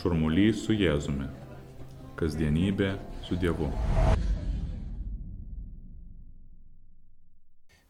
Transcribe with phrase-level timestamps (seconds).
[0.00, 1.26] Šurmulys su Jėzumi.
[2.16, 2.94] Kasdienybė
[3.26, 3.66] su Dievu.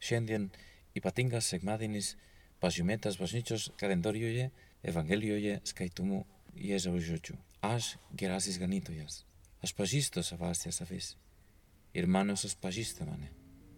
[0.02, 0.48] Šiandien
[0.98, 2.16] ypatingas sekmadienis
[2.58, 4.48] pažymėtas bažnyčios kalendorijoje
[4.82, 6.24] Evangelijoje skaitomų
[6.58, 7.36] Jėzaus žodžių.
[7.68, 9.20] Aš gerasis ganytojas.
[9.62, 11.12] Aš pažįstu savasties avis.
[11.94, 13.30] Ir manosios pažįsta mane.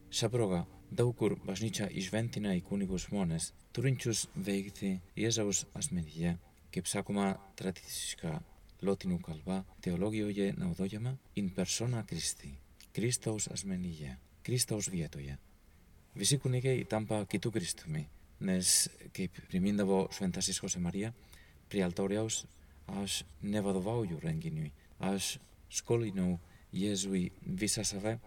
[0.09, 6.39] Šią progą daug kur bažnyčia išventina į kunigus žmonės, turinčius veikti Jėzaus asmenyje,
[6.73, 8.45] και ψάκωμα τρατησισκά.
[8.81, 12.53] Λότινου καλβά, θεολόγιο γε ναοδόγεμα, in persona Christi.
[12.93, 14.21] Κρίστο ασμενίγια.
[14.43, 15.39] Κρίστο βιέτογια.
[16.13, 18.09] Βυσίκουν είχε η τάμπα κοιτού Κρίστου με.
[18.39, 21.15] Νες και πριμίνταβο σου εντασίσχο σε Μαρία,
[21.69, 22.45] πριαλτόριαος,
[22.87, 28.21] ας νεβαδοβάου γιου ρεγκινιου, ας σκόλινου γεζουι βίσασαβε,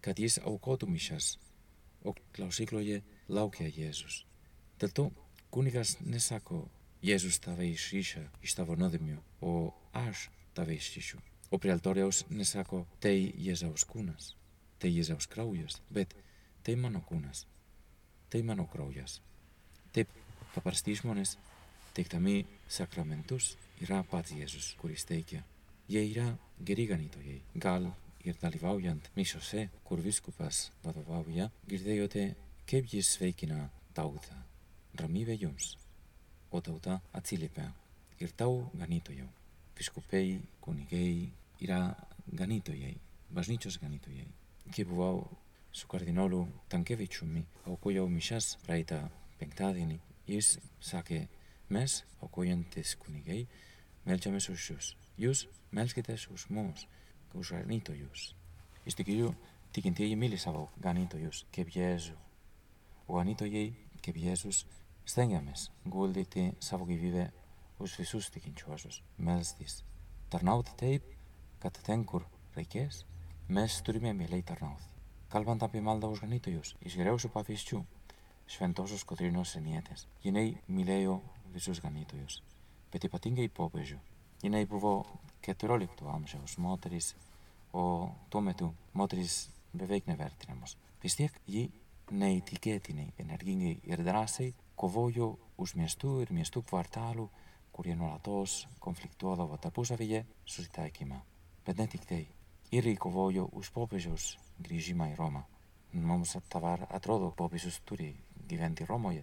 [0.00, 1.16] κατ' ει αουκότου μισά.
[2.02, 4.26] Ο κλαουσίκλογε λαούκια Γέζους.
[4.76, 5.12] Τελτό,
[5.48, 6.70] κούνιγα νεσάκο
[7.02, 11.18] Jėzus tave išryša iš tavo nuodėmių, o aš tave išryšiu.
[11.50, 14.36] O prie altoriaus nesako, tai Jėzaus kūnas,
[14.78, 16.14] tai Jėzaus kraujas, bet
[16.62, 17.42] tai mano kūnas,
[18.30, 19.18] tai mano kraujas.
[19.90, 20.14] Taip
[20.54, 21.34] paprasti žmonės,
[21.98, 25.42] teikdami sakramentus, yra pats Jėzus, kuris teikia.
[25.90, 26.30] Jie yra
[26.62, 27.40] geri ganytojai.
[27.58, 27.90] Gal
[28.22, 32.30] ir dalyvaujant mišiose, kur viskupas vadovauja, girdėjote,
[32.70, 34.38] kaip jis sveikina tautą.
[35.02, 35.74] Ramybė jums.
[36.52, 37.72] O tauta atsiliepia.
[38.20, 39.28] Ir tau ganytojau.
[39.78, 41.32] Viskupai, kunigai
[41.64, 41.94] yra
[42.28, 42.96] ganytojai,
[43.32, 44.26] bažnyčios ganytojai.
[44.70, 45.24] Kai buvau
[45.72, 49.00] su kardinolu Tankievičiumi, aukojau mišas praeitą
[49.40, 49.96] penktadienį,
[50.28, 51.24] jis sakė,
[51.72, 53.46] mes, aukojantis kunigai,
[54.04, 54.92] melčiamės už jūs.
[55.18, 56.84] Jūs melskitės už mus,
[57.32, 58.34] už ganytojus.
[58.84, 59.32] Iš tikrųjų,
[59.72, 62.14] tikintieji myli savo ganytojus kaip Jėzų.
[63.08, 63.70] O ganytojai,
[64.04, 64.66] kaip Jėzus,
[65.08, 67.28] stengiamės guldyti savo gyvybę
[67.82, 69.82] už visus tikinčiuosius, melstis,
[70.30, 71.08] tarnauti taip,
[71.62, 72.24] kad ten, kur
[72.56, 73.02] reikės,
[73.48, 74.86] mes turime mieliai tarnauti.
[75.32, 77.82] Kalbant apie maldą už ganytojus, iš geriausių pavyzdžių,
[78.52, 81.18] šventosios Kotrinos senietės, jinai mylėjo
[81.54, 82.40] visus ganytojus,
[82.92, 83.98] bet ypatingai popiežių.
[84.42, 84.94] Jinai buvo
[85.46, 87.14] 14 amžiaus moteris,
[87.72, 90.76] o tuo metu moteris beveik nevertinamos.
[91.02, 91.68] Vis tiek ji
[92.12, 97.28] neįtikėtinai energingai ir drąsiai kovojo už miestų ir miestų kvartalų,
[97.72, 101.20] kurie nuolatos konfliktuodavo tarpusavyje susitaikymą.
[101.66, 102.24] Bet ne tik tai.
[102.74, 104.32] Ir įkovojo už popiežiaus
[104.66, 105.44] grįžimą į Romą.
[105.92, 108.10] Mums dabar atrodo, popiežius turi
[108.48, 109.22] gyventi Romoje,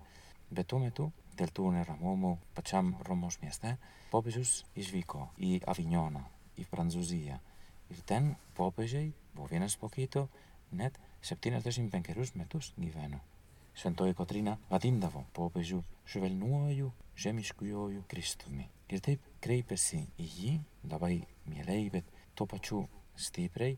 [0.50, 3.76] bet tuo metu dėl tų neramumų pačiam Romos mieste
[4.14, 6.22] popiežius išvyko į Avignoną,
[6.62, 7.40] į Prancūziją.
[7.90, 10.28] Ir ten popiežiai, buvo vienas po kito,
[10.72, 10.96] net
[11.26, 13.20] 75 metus gyveno.
[13.80, 15.78] Šventoji Kotrina vadindavo popiežių
[16.12, 16.90] švelnuoju
[17.24, 18.66] žemiškuoju Kristumi.
[18.92, 20.52] Ir taip kreipėsi į jį
[20.92, 22.82] labai mielai, bet tuo pačiu
[23.16, 23.78] stipriai,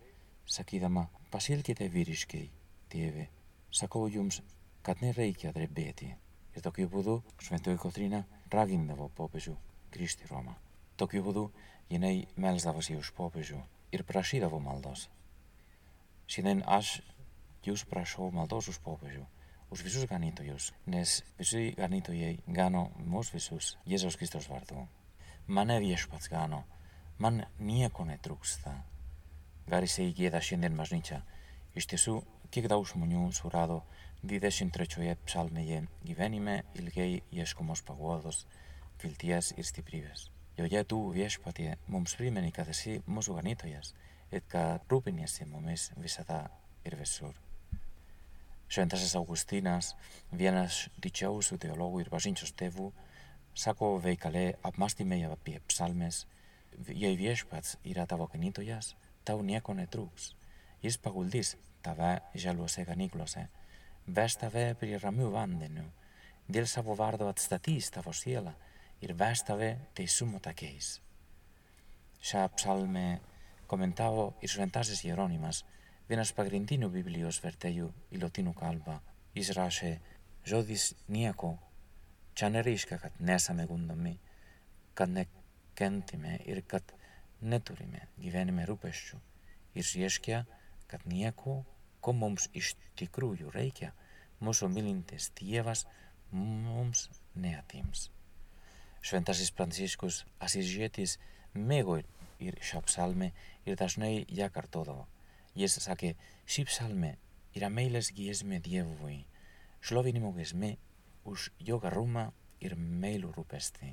[0.50, 2.42] sakydama, pasilkite vyriškai,
[2.90, 3.28] tėve,
[3.70, 4.40] sakau jums,
[4.82, 6.10] kad nereikia drebėti.
[6.56, 9.54] Ir tokiu būdu šventoji Kotrina ragindavo popiežių
[9.94, 10.56] grįžti į Romą.
[10.98, 11.46] Tokiu būdu
[11.94, 13.62] jinai melsdavosi už popiežių
[13.94, 15.06] ir prašydavo maldos.
[16.26, 17.02] Šiandien aš
[17.68, 19.28] jūs prašau maldos už popiežių,
[19.72, 24.84] už visus ganytojus, nes visi ganytojai gano mus visus Jėzaus Kristus vardu.
[25.48, 26.66] Mane viešpats gano,
[27.18, 28.74] man nieko netrūksta.
[29.72, 31.22] Garisiai gėda šiandien bažnyčia.
[31.76, 32.18] Iš tiesų,
[32.52, 33.82] kiek daug žmonių surado
[34.28, 38.44] 23 psalmėje gyvenime ilgai ieškomos paguodos,
[39.02, 40.28] vilties ir stiprybės.
[40.60, 43.96] Joje tu viešpatie mums primeni, kad esi mūsų ganytojas
[44.36, 46.44] ir kad rūpiniesi mumis visada
[46.86, 47.34] ir visur.
[48.72, 49.96] Šventasis Augustinas,
[50.32, 52.86] vienas didžiausių teologų ir bažnyčios tėvų,
[53.52, 56.22] sako veikale apmastymėje apie psalmes,
[56.88, 58.94] jei viešpats yra tavo ganytojas,
[59.28, 60.32] tau nieko netrūks.
[60.86, 63.44] Jis paguldys tave žaliuose ganyklose,
[64.08, 65.84] ves tave prie ramių vandenių,
[66.48, 68.56] dėl savo vardo atstatys tavo sielą
[69.04, 71.02] ir ves tave teisumo takais.
[72.24, 73.20] Šią psalmę
[73.68, 75.66] komentavo ir šventasis Jeronimas,
[76.12, 78.98] vienas pagrindinių Biblijos vertėjų į lotynų kalbą.
[79.32, 79.92] Jis rašė,
[80.44, 81.54] žodis nieko,
[82.36, 84.18] čia nereiškia, kad nesame gundomi,
[84.98, 86.92] kad nekentime ir kad
[87.40, 89.20] neturime gyvenime rūpeščių.
[89.78, 90.42] Jis reiškia,
[90.92, 91.62] kad nieko,
[92.04, 93.94] ko mums iš tikrųjų reikia,
[94.44, 95.86] mūsų mylintis Dievas
[96.36, 97.08] mums
[97.40, 98.10] neatims.
[99.00, 101.16] Šventasis Pranciškus Asižėtis
[101.56, 102.02] mėgo
[102.44, 103.32] ir šią psalmę
[103.64, 105.08] ir dažnai ją kartodavo.
[105.58, 106.14] Jis sakė,
[106.48, 107.16] ši psalmė
[107.60, 109.26] yra meilės giesmė Dievui,
[109.84, 110.78] šlovinimo giesmė
[111.28, 112.30] už jo garumą
[112.64, 113.92] ir meilų rūpestį.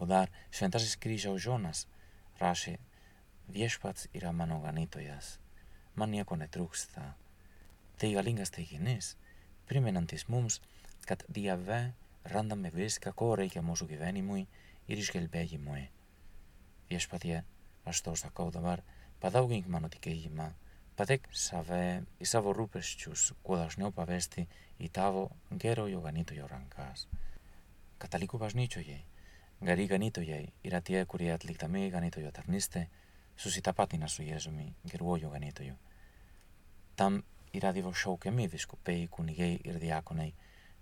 [0.00, 1.86] O dar šventasis kryžiaus Jonas
[2.40, 2.76] rašė,
[3.50, 5.38] viešpats yra mano ganytojas,
[5.98, 7.10] man nieko netrūksta.
[8.00, 9.16] Tai galingas teiginys,
[9.68, 10.60] primenantis mums,
[11.04, 11.80] kad Dieve
[12.24, 14.46] randame viską, ko reikia mūsų gyvenimui
[14.88, 15.82] ir išgelbėjimui.
[16.90, 17.42] Viešpatie,
[17.84, 18.80] aš tau sakau dabar,
[19.20, 20.48] padaugink mano tikėjimą,
[20.96, 24.46] patek save į savo rūpesčius, kuo dažniau pavesti
[24.80, 27.06] į tavo gerojo ganytojo rankas.
[28.00, 28.98] Katalikų bažnyčioje
[29.60, 32.86] gari ganytojai yra tie, kurie atlikdami ganytojo tarnystę
[33.36, 35.76] susitapatina su Jėzumi, geruoju ganytoju.
[36.96, 37.22] Tam
[37.56, 40.32] yra dievo šaukiami viskupai, kunigai ir diakonai,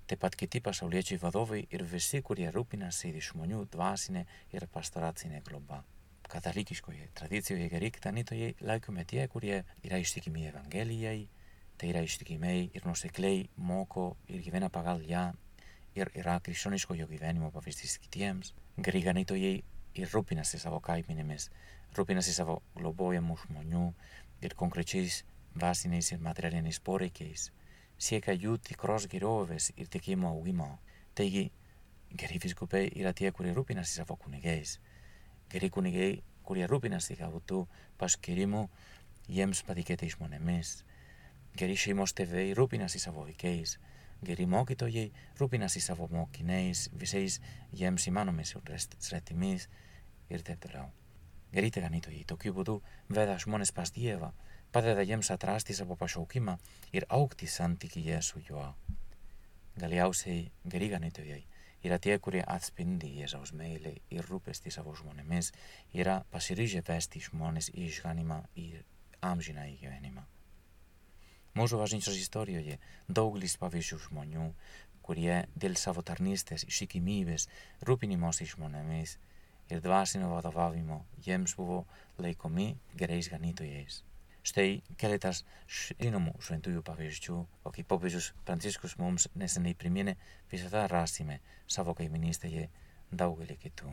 [0.08, 4.24] taip pat kiti pasauliečiai vadovai ir visi, kurie rūpinasi žmonių dvasinė
[4.54, 5.82] ir pastoracinė globa.
[6.28, 11.28] Katalikiškoje tradicijoje geri ganytojai laikomi tie, kurie yra ištikimi Evangelijai,
[11.78, 15.30] tai yra ištikimiai ir nusekliai moko ir gyvena pagal ją
[15.96, 18.52] ir yra krikščioniškojo gyvenimo pavyzdys kitiems.
[18.76, 19.54] Geri ganytojai
[19.98, 21.48] ir rūpinasi savo kaiminėmis,
[21.96, 23.86] rūpinasi savo globojamų žmonių
[24.44, 25.22] ir konkrečiais
[25.56, 27.48] dvasiniais ir materialiniais poreikiais,
[27.98, 30.70] siekia jų tikros gerovės ir tikėjimo augimo.
[31.18, 31.48] Taigi,
[32.14, 34.78] geri viskupai yra tie, kurie rūpinasi savo kunigais.
[35.48, 36.10] Geri kunigai,
[36.44, 37.64] kurie rūpinasi gautų
[38.00, 38.66] paskirimų
[39.32, 40.82] jiems patikėtais žmonėmis.
[41.58, 43.78] Geri šeimos tėvai rūpinasi savo vaikais.
[44.24, 45.06] Geri mokytojai
[45.38, 47.38] rūpinasi savo mokiniais, visais
[47.72, 48.54] jiems įmanomais
[48.98, 49.68] sretimis
[50.28, 50.90] ir taip toliau.
[51.52, 54.32] Geri ganytojai tokiu būdu veda žmonės pas Dievą
[54.72, 56.58] padeda jiems atrasti savo pašaukimą
[56.92, 58.74] ir aukti santykyje su juo.
[59.80, 61.44] Galiausiai geri ganytojai
[61.84, 65.52] yra tie, kurie atspindi Jėzaus meilę ir rūpestį savo žmonėmis,
[65.94, 68.82] yra pasiryžę vesti žmonės į išganimą ir
[69.22, 70.24] amžiną į gyvenimą.
[71.58, 72.76] Mūsų bažnyčios istorijoje
[73.08, 74.50] daugelis pavyzdžių žmonių,
[75.02, 77.48] kurie dėl savo tarnystės, ištikimybės,
[77.88, 79.16] rūpinimosi žmonėmis
[79.72, 81.80] ir dvasinio vadovavimo jiems buvo
[82.20, 84.02] laikomi gerais ganytojais.
[84.48, 90.14] Štai keletas žinomų šventųjų pavyzdžių, o kaip popiežius Pranciškus mums neseniai priminė,
[90.52, 92.68] visada rasime savo kaiminystėje
[93.12, 93.92] daugelį kitų.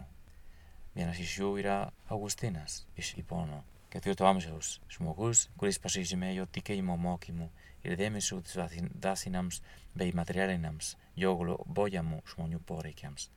[0.96, 7.50] Vienas iš jų yra Augustinas iš Ipono, ketvirto amžiaus žmogus, kuris pasižymėjo tikėjimo mokymu
[7.84, 9.60] ir dėmesiu dvasinams
[9.96, 13.28] bei materialiniams jo globojamų žmonių poreikiams.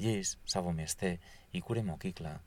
[0.00, 1.18] Jis savo mieste
[1.60, 2.38] įkūrė mokyklą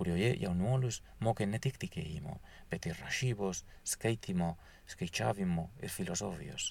[0.00, 2.38] kurioje jaunuolius mokė ne tik tikėjimo,
[2.72, 4.54] bet ir rašybos, skaitimo,
[4.88, 6.70] skaičiavimo ir filosofijos.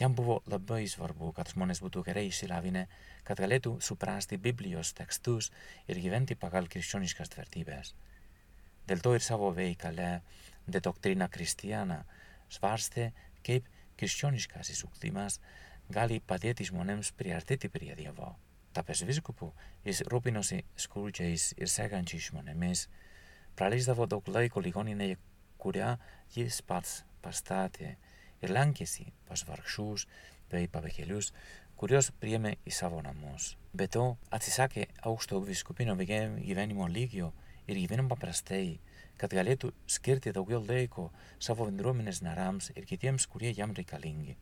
[0.00, 2.84] Jam buvo labai svarbu, kad žmonės būtų gerai išsilavinę,
[3.24, 5.52] kad galėtų suprasti Biblijos tekstus
[5.88, 7.94] ir gyventi pagal krikščioniškas vertybės.
[8.90, 10.08] Dėl to ir savo veikale
[10.66, 12.02] de doktrina kristiana
[12.52, 13.12] svarstė,
[13.46, 15.38] kaip krikščioniškasis ugdymas
[15.94, 18.34] gali padėti žmonėms priartėti prie Dievo.
[18.74, 19.52] Tāpēc viskupu
[19.86, 22.88] jis rūpinosi skurdžiais ir segančiais žmonėmis,
[23.54, 25.18] praleisdavo daug laiko ligoninėje,
[25.62, 25.94] kurią
[26.34, 27.94] jis pats pastatė
[28.42, 30.08] ir lankėsi pas vargšus
[30.50, 31.30] bei pabėgėlius,
[31.78, 33.54] kuriuos priėmė į savo namus.
[33.74, 34.04] Be to,
[34.34, 37.32] atsisakė aukšto viskupinio gyvenimo lygio
[37.66, 38.80] ir gyveno paprastai,
[39.18, 44.36] kad galėtų skirti daugiau laiko savo bendruomenės narams ir kitiems, kurie jam reikalingi.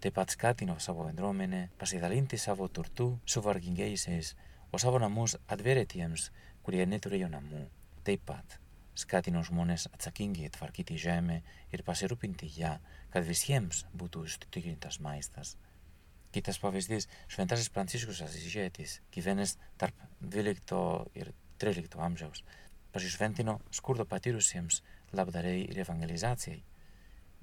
[0.00, 4.30] Taip pat skatino savo bendruomenę pasidalinti savo turtų su vargingiaisiais,
[4.72, 6.30] o savo namus atvėrė tiems,
[6.64, 7.66] kurie neturėjo namų.
[8.06, 8.56] Taip pat
[8.96, 11.36] skatino žmonės atsakingai tvarkyti žemę
[11.76, 12.70] ir pasirūpinti ją,
[13.12, 15.58] kad visiems būtų užtikrintas maistas.
[16.32, 22.42] Kitas pavyzdys- šventasis Pranciškus Asižėtis, gyvenęs tarp 12 ir 13 amžiaus,
[22.92, 24.80] pasišventino skurdo patyrusiems
[25.12, 26.62] labdariai ir evangelizacijai.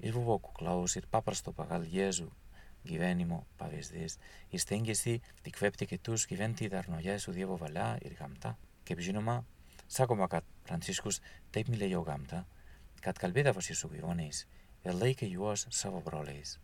[0.00, 2.30] Ir buvo kuklaus ir paprasto pagal Jėzų
[2.88, 4.18] gyvenimo pavyzdys.
[4.52, 5.18] Jis tengiasi
[5.48, 8.54] įkvėpti kitus gyventi darnoje su Dievo valia ir gamta.
[8.88, 9.42] Kaip žinoma,
[9.88, 11.20] sakoma, kad Pranciškus
[11.52, 12.44] taip mylėjo gamtą,
[13.04, 14.44] kad kalbėdavosi su gyvūnais
[14.84, 16.56] ir laikė juos savo broliais.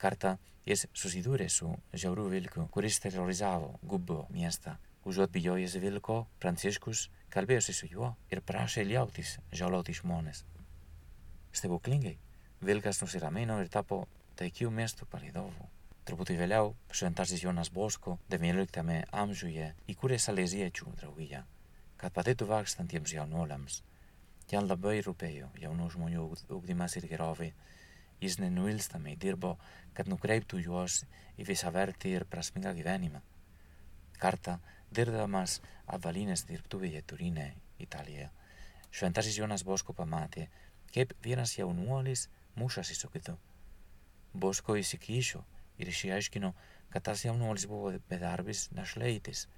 [0.00, 0.36] Kartą
[0.68, 4.76] jis susidūrė su žiauriu vilku, kuris terorizavo Gubo miestą.
[5.04, 10.44] Užuot bijojęs vilko, Pranciškus kalbėjosi su juo ir prašė liautis žiaulauti žmonės.
[11.56, 12.16] Stebuklingai,
[12.64, 14.04] vilkas nusiramino ir tapo
[14.40, 15.66] taikių miestų palidovų.
[16.08, 21.42] Truputį vėliau šventasis Jonas Bosko XIX amžiuje įkūrė saleziečių draugiją,
[22.00, 23.82] kad padėtų vargstantiems jaunuoliams.
[24.50, 26.24] Jam labai rūpėjo jaunų žmonių
[26.56, 27.50] ugdymas ir gerovė.
[28.24, 29.52] Jis nenuilstamai dirbo,
[29.94, 31.02] kad nukreiptų juos
[31.36, 33.20] į visavertį ir prasmingą gyvenimą.
[34.20, 34.56] Kartą,
[34.90, 38.32] dirbdamas apvalinės dirbtuvėje Turine, Italija,
[38.90, 40.48] šventasis Jonas Bosko pamatė,
[40.96, 43.36] kaip vienas jaunuolis mušasi su kitu.
[44.34, 45.44] Bosko įsikišo
[45.78, 46.52] ir išaiškino,
[46.90, 49.48] kad tas jaunuolis buvo bedarbis našleitis.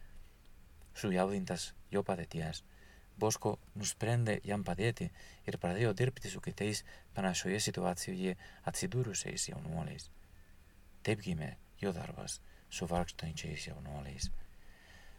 [0.95, 2.63] sujaudintas jo padėties,
[3.19, 5.11] Bosko nusprendė jam padėti
[5.47, 6.83] ir pradėjo dirbti su kitais
[7.17, 8.37] panašioje situacijoje
[8.71, 10.11] atsidūrusiais jaunuoliais.
[11.03, 14.31] Taip gimė jo darbas su vargstančiais jaunuoliais.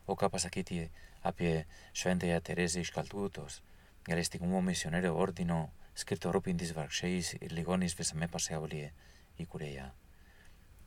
[0.08, 0.90] O ką pasakyti
[1.24, 3.62] apie šventąją Terezę iš Kaltutos,
[4.10, 5.60] galestingumo misionerių ordino
[5.96, 8.92] skirto rūpintis vargšiais ir ligoniais visame pasaulyje
[9.42, 9.90] įkūrėja.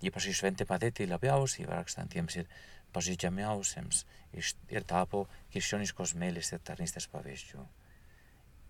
[0.02, 2.50] Ji pasišventė padėti labiausiai vargstantiems ir
[2.94, 4.04] pažeidžiamiausiems
[4.36, 7.64] ir tapo krikščioniškos meilės ir tarnystės pavyzdžių.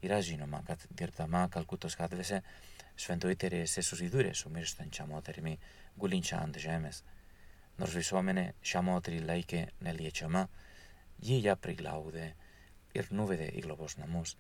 [0.07, 2.43] Yra žinoma, kad dirbdama Kalkutos gatvėse
[3.01, 5.57] šventoji Teresė susidūrė su mirštančia moterimi
[5.99, 7.03] gulinčia ant žemės.
[7.81, 10.47] Nors visuomenė šią moterį laikė neliečiama,
[11.21, 12.31] ji ją priglaudė
[12.97, 14.37] ir nuvedė į globos namus,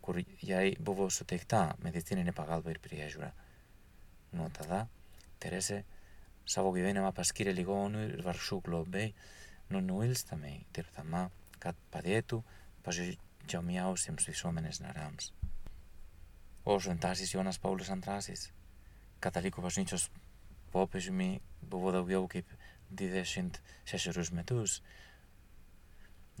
[0.00, 3.32] kur jai buvo suteikta medicininė pagalba ir priežiūra.
[4.36, 4.84] Nuo tada
[5.40, 5.82] Teresė
[6.44, 9.06] savo gyvenimą paskyrė ligonių ir vargšų globai,
[9.72, 11.28] nunuilstamai dirbdama,
[11.62, 12.42] kad padėtų
[12.84, 15.30] pažeidžiamiausiems visuomenės nariams.
[16.68, 18.36] O šventasis Jonas Paulius II,
[19.24, 20.10] katalikų bažnyčios
[20.74, 22.52] popiežiumi, buvo daugiau kaip
[22.92, 24.80] 26 metus.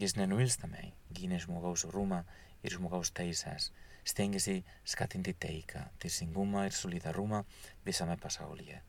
[0.00, 2.24] Jis nenuilstamai gynė žmogaus orumą
[2.62, 3.70] ir žmogaus teisės,
[4.04, 7.42] stengiasi skatinti taiką, teisingumą ir solidarumą
[7.86, 8.80] visame pasaulyje.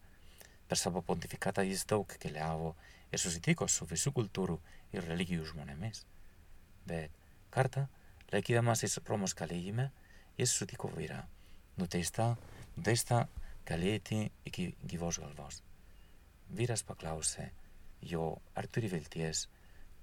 [0.68, 2.76] Per savo pontifikatą jis daug keliavo
[3.12, 4.58] ir susitiko su visų kultūrų
[4.96, 6.06] ir religijų žmonėmis.
[6.88, 7.12] Bet
[7.52, 7.88] kartą,
[8.32, 9.90] laikydamasis Romos kalėjime,
[10.40, 11.20] jis sutiko vyrą,
[11.78, 12.32] nuteista,
[12.78, 13.26] nuteista
[13.68, 15.62] kalėti iki gyvos galvos.
[16.52, 17.50] Vyras paklausė
[18.02, 19.48] jo, ar turi vilties,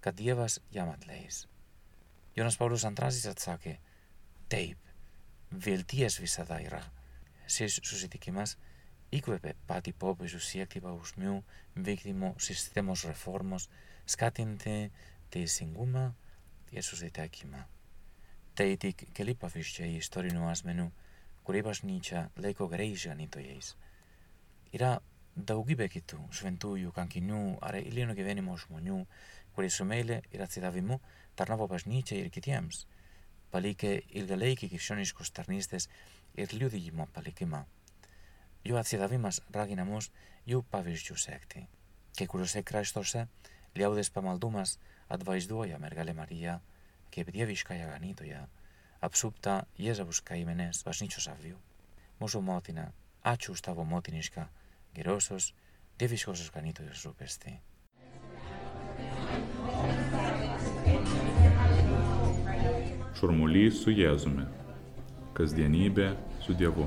[0.01, 1.47] kad Dievas jam atleis.
[2.39, 3.73] Jonas Paulius II atsakė,
[4.53, 4.79] taip,
[5.51, 6.79] vilties visada yra.
[7.51, 8.53] Šis susitikimas
[9.19, 11.41] įkvėpė patį popiežių siekti bausmių
[11.89, 13.67] vykdymo sistemos reformos,
[14.07, 14.93] skatinti
[15.35, 16.05] teisingumą
[16.71, 17.65] ir susitekimą.
[18.55, 20.89] Tai tik keli pavyzdžiai istorinių asmenų,
[21.43, 23.75] kurie bažnyčia laiko gerais ganytojais.
[24.79, 24.99] Yra
[25.35, 29.03] daugybė kitų šventųjų, kankinių ar eilinio gyvenimo žmonių,
[29.59, 31.01] kurie su meilė ir atsidavimu
[31.39, 32.85] tarnavo bažnyčiai ir kitiems,
[33.51, 35.91] palikė ilgalaikį krikščioniškos tarnystės
[36.39, 37.67] ir liudijimo palikimą
[38.69, 40.11] jų atsidavimas ragina mus
[40.49, 41.65] jų pavyzdžių sekti.
[42.19, 43.27] Kai kuriuose kraštuose
[43.79, 44.77] liaudės pamaldumas
[45.15, 46.59] atvaizduoja mergelę Mariją
[47.15, 48.43] kaip dieviškąją ganytoją,
[49.01, 51.57] apsupta Jėzaus kaimenės bažnyčios avių.
[52.21, 52.91] Mūsų motina,
[53.25, 54.45] ačiū už tavo motinišką,
[54.99, 55.53] gerosios,
[56.03, 57.55] dieviškosios ganytojos rūpestį.
[63.19, 64.45] Šurmulys su Jėzumi.
[65.35, 66.13] Kasdienybė
[66.45, 66.87] su Dievu.